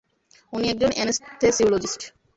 উনি 0.53 0.65
একজন 0.69 0.91
এনেস্থেসিওলজিস্ট! 1.01 2.01